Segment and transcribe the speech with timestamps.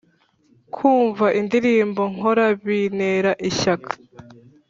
[0.73, 3.91] kumva indirimbo nkora bintera ishyaka